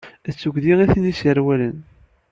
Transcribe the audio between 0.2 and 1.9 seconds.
D tuggdi i ten-yesrewlen.